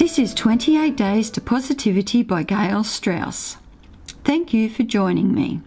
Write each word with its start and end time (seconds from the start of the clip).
This 0.00 0.18
is 0.18 0.32
28 0.32 0.96
Days 0.96 1.28
to 1.32 1.42
Positivity 1.42 2.22
by 2.22 2.42
Gail 2.42 2.82
Strauss. 2.84 3.58
Thank 4.24 4.54
you 4.54 4.70
for 4.70 4.82
joining 4.82 5.34
me. 5.34 5.60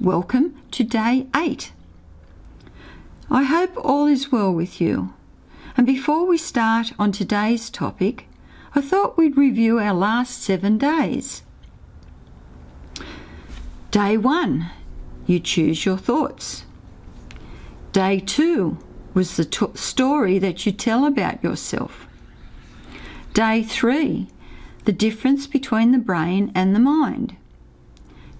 Welcome 0.00 0.54
to 0.70 0.84
day 0.84 1.26
8. 1.34 1.72
I 3.28 3.42
hope 3.42 3.72
all 3.76 4.06
is 4.06 4.30
well 4.30 4.54
with 4.54 4.80
you. 4.80 5.12
And 5.76 5.84
before 5.84 6.24
we 6.24 6.38
start 6.38 6.92
on 7.00 7.10
today's 7.10 7.68
topic, 7.68 8.28
I 8.76 8.80
thought 8.80 9.18
we'd 9.18 9.36
review 9.36 9.80
our 9.80 9.92
last 9.92 10.40
seven 10.40 10.78
days. 10.78 11.42
Day 13.90 14.16
1, 14.16 14.70
you 15.26 15.40
choose 15.40 15.84
your 15.84 15.98
thoughts. 15.98 16.62
Day 17.90 18.20
2 18.20 18.78
was 19.14 19.36
the 19.36 19.72
story 19.74 20.38
that 20.38 20.64
you 20.64 20.70
tell 20.70 21.04
about 21.04 21.42
yourself. 21.42 22.07
Day 23.34 23.62
three, 23.62 24.28
the 24.84 24.92
difference 24.92 25.46
between 25.46 25.92
the 25.92 25.98
brain 25.98 26.50
and 26.54 26.74
the 26.74 26.80
mind. 26.80 27.36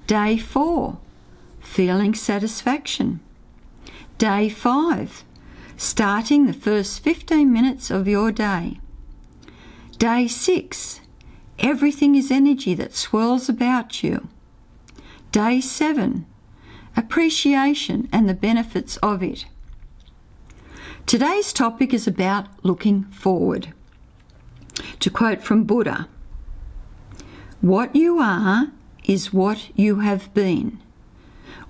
Day 0.07 0.39
four, 0.39 0.99
feeling 1.61 2.15
satisfaction. 2.15 3.21
Day 4.17 4.49
five, 4.49 5.25
starting 5.77 6.47
the 6.47 6.53
first 6.53 7.01
15 7.05 7.53
minutes 7.53 7.91
of 7.91 8.09
your 8.09 8.33
day. 8.33 8.81
Day 9.99 10.27
six, 10.27 11.01
everything 11.59 12.15
is 12.15 12.31
energy 12.31 12.75
that 12.75 12.95
swirls 12.95 13.49
about 13.49 14.03
you. 14.03 14.29
Day 15.31 15.61
seven, 15.61 16.27
appreciation 16.97 18.09
and 18.13 18.29
the 18.29 18.35
benefits 18.35 18.97
of 18.99 19.23
it. 19.23 19.45
Today's 21.07 21.53
topic 21.53 21.95
is 21.95 22.07
about 22.07 22.49
looking 22.65 23.05
forward. 23.05 23.73
To 25.01 25.11
quote 25.11 25.43
from 25.43 25.65
Buddha, 25.65 26.09
what 27.61 27.95
you 27.97 28.19
are 28.19 28.69
is 29.05 29.33
what 29.33 29.71
you 29.77 30.01
have 30.01 30.33
been. 30.35 30.81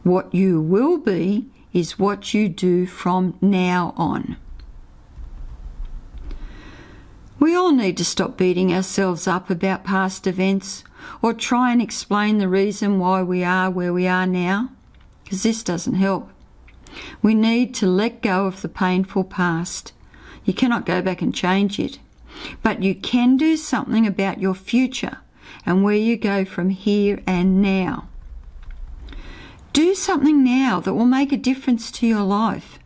What 0.02 0.34
you 0.34 0.60
will 0.60 0.98
be 0.98 1.46
is 1.72 1.98
what 1.98 2.34
you 2.34 2.48
do 2.48 2.86
from 2.86 3.36
now 3.40 3.94
on. 3.96 4.36
We 7.38 7.54
all 7.54 7.72
need 7.72 7.96
to 7.98 8.04
stop 8.04 8.36
beating 8.36 8.72
ourselves 8.72 9.28
up 9.28 9.48
about 9.48 9.84
past 9.84 10.26
events 10.26 10.82
or 11.22 11.32
try 11.32 11.70
and 11.72 11.80
explain 11.80 12.38
the 12.38 12.48
reason 12.48 12.98
why 12.98 13.22
we 13.22 13.44
are 13.44 13.70
where 13.70 13.92
we 13.92 14.08
are 14.08 14.26
now, 14.26 14.70
because 15.22 15.44
this 15.44 15.62
doesn't 15.62 15.94
help. 15.94 16.30
We 17.22 17.34
need 17.34 17.74
to 17.76 17.86
let 17.86 18.22
go 18.22 18.46
of 18.46 18.62
the 18.62 18.68
painful 18.68 19.24
past. 19.24 19.92
You 20.44 20.52
cannot 20.52 20.86
go 20.86 21.00
back 21.00 21.22
and 21.22 21.34
change 21.34 21.78
it. 21.78 21.98
But 22.62 22.82
you 22.82 22.94
can 22.94 23.36
do 23.36 23.56
something 23.56 24.06
about 24.06 24.40
your 24.40 24.54
future 24.54 25.18
and 25.64 25.82
where 25.82 25.94
you 25.94 26.16
go 26.16 26.44
from 26.44 26.70
here 26.70 27.22
and 27.26 27.60
now. 27.62 28.08
Do 29.72 29.94
something 29.94 30.42
now 30.42 30.80
that 30.80 30.94
will 30.94 31.06
make 31.06 31.32
a 31.32 31.36
difference 31.36 31.90
to 31.92 32.06
your 32.06 32.22
life. 32.22 32.78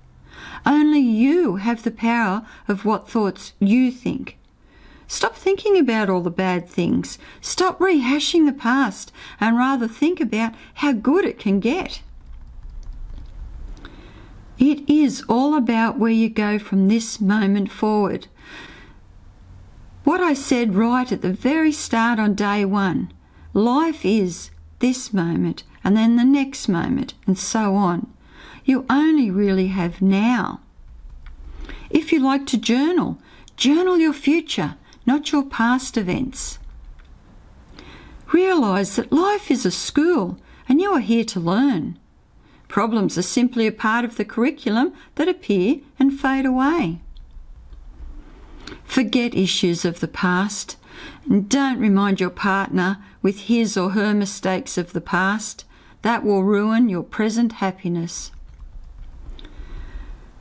Only 0.64 1.00
you 1.00 1.56
have 1.56 1.82
the 1.82 1.90
power 1.90 2.46
of 2.68 2.84
what 2.84 3.08
thoughts 3.08 3.52
you 3.58 3.90
think. 3.90 4.36
Stop 5.06 5.36
thinking 5.36 5.76
about 5.76 6.08
all 6.08 6.22
the 6.22 6.30
bad 6.30 6.68
things. 6.68 7.18
Stop 7.40 7.78
rehashing 7.78 8.46
the 8.46 8.52
past 8.52 9.12
and 9.40 9.56
rather 9.56 9.86
think 9.86 10.20
about 10.20 10.54
how 10.74 10.92
good 10.92 11.24
it 11.24 11.38
can 11.38 11.60
get. 11.60 12.00
It 14.58 14.88
is 14.88 15.24
all 15.28 15.54
about 15.54 15.98
where 15.98 16.12
you 16.12 16.28
go 16.28 16.58
from 16.58 16.88
this 16.88 17.20
moment 17.20 17.70
forward. 17.70 18.28
What 20.04 20.20
I 20.20 20.34
said 20.34 20.74
right 20.74 21.10
at 21.12 21.22
the 21.22 21.32
very 21.32 21.70
start 21.70 22.18
on 22.18 22.34
day 22.34 22.64
one 22.64 23.12
life 23.54 24.04
is 24.04 24.50
this 24.80 25.12
moment 25.12 25.62
and 25.84 25.96
then 25.96 26.16
the 26.16 26.24
next 26.24 26.68
moment 26.68 27.14
and 27.26 27.38
so 27.38 27.76
on. 27.76 28.12
You 28.64 28.84
only 28.90 29.30
really 29.30 29.68
have 29.68 30.02
now. 30.02 30.60
If 31.88 32.12
you 32.12 32.18
like 32.18 32.46
to 32.46 32.58
journal, 32.58 33.18
journal 33.56 33.98
your 33.98 34.12
future, 34.12 34.74
not 35.06 35.30
your 35.30 35.44
past 35.44 35.96
events. 35.96 36.58
Realise 38.32 38.96
that 38.96 39.12
life 39.12 39.50
is 39.50 39.64
a 39.64 39.70
school 39.70 40.38
and 40.68 40.80
you 40.80 40.90
are 40.92 41.00
here 41.00 41.24
to 41.26 41.38
learn. 41.38 41.96
Problems 42.66 43.16
are 43.18 43.22
simply 43.22 43.68
a 43.68 43.72
part 43.72 44.04
of 44.04 44.16
the 44.16 44.24
curriculum 44.24 44.94
that 45.14 45.28
appear 45.28 45.76
and 45.98 46.18
fade 46.18 46.46
away. 46.46 47.00
Forget 48.92 49.34
issues 49.34 49.86
of 49.86 50.00
the 50.00 50.06
past 50.06 50.76
and 51.24 51.48
don't 51.48 51.78
remind 51.78 52.20
your 52.20 52.28
partner 52.28 52.98
with 53.22 53.48
his 53.48 53.74
or 53.74 53.92
her 53.92 54.12
mistakes 54.12 54.76
of 54.76 54.92
the 54.92 55.00
past. 55.00 55.64
That 56.02 56.22
will 56.22 56.44
ruin 56.44 56.90
your 56.90 57.02
present 57.02 57.52
happiness. 57.52 58.32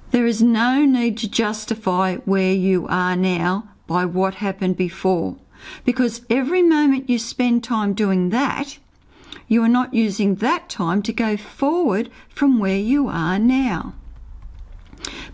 There 0.10 0.26
is 0.26 0.42
no 0.42 0.84
need 0.84 1.18
to 1.20 1.30
justify 1.30 2.18
where 2.26 2.52
you 2.52 2.88
are 2.90 3.16
now 3.16 3.70
by 3.88 4.04
what 4.04 4.36
happened 4.36 4.76
before, 4.76 5.38
because 5.86 6.26
every 6.30 6.62
moment 6.62 7.10
you 7.10 7.20
spend 7.20 7.64
time 7.64 7.94
doing 7.94 8.32
that, 8.32 8.80
you 9.48 9.64
are 9.64 9.70
not 9.70 9.94
using 9.94 10.36
that 10.36 10.68
time 10.68 11.02
to 11.04 11.14
go 11.14 11.38
forward 11.38 12.10
from 12.28 12.60
where 12.60 12.78
you 12.78 13.08
are 13.08 13.40
now. 13.40 13.94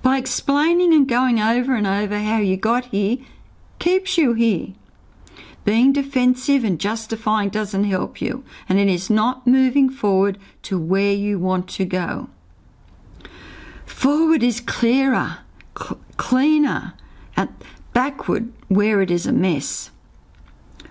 By 0.08 0.20
explaining 0.20 0.94
and 0.94 1.06
going 1.06 1.38
over 1.38 1.76
and 1.76 1.86
over 1.86 2.18
how 2.18 2.38
you 2.38 2.56
got 2.56 2.86
here 2.86 3.18
keeps 3.78 4.18
you 4.18 4.32
here. 4.32 4.68
Being 5.66 5.92
defensive 5.92 6.64
and 6.64 6.80
justifying 6.80 7.50
doesn't 7.50 7.84
help 7.84 8.22
you, 8.22 8.46
and 8.70 8.80
it 8.80 8.88
is 8.88 9.10
not 9.10 9.46
moving 9.46 9.90
forward 9.90 10.38
to 10.62 10.80
where 10.80 11.12
you 11.12 11.40
want 11.40 11.68
to 11.72 11.84
go. 11.84 12.30
Forward 13.86 14.44
is 14.44 14.62
clearer, 14.62 15.40
cl- 15.78 16.00
cleaner, 16.16 16.94
and 17.36 17.50
backward 17.92 18.54
where 18.70 19.02
it 19.02 19.12
is 19.12 19.28
a 19.28 19.34
mess. 19.34 19.92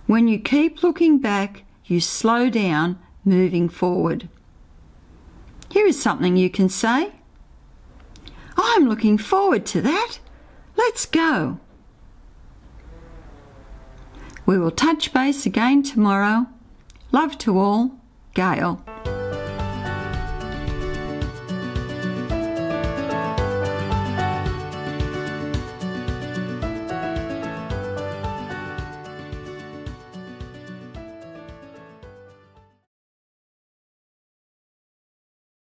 When 0.04 0.28
you 0.28 0.38
keep 0.38 0.82
looking 0.82 1.20
back, 1.20 1.64
you 1.86 2.00
slow 2.00 2.50
down 2.50 2.98
moving 3.24 3.70
forward. 3.70 4.28
Here 5.70 5.86
is 5.86 5.98
something 5.98 6.36
you 6.36 6.50
can 6.50 6.68
say 6.68 7.12
I'm 8.76 8.90
looking 8.90 9.16
forward 9.16 9.64
to 9.66 9.80
that. 9.80 10.18
Let's 10.76 11.06
go. 11.06 11.58
We 14.44 14.58
will 14.58 14.70
touch 14.70 15.14
base 15.14 15.46
again 15.46 15.82
tomorrow. 15.82 16.46
Love 17.10 17.38
to 17.38 17.58
all, 17.58 17.98
Gail. 18.34 18.84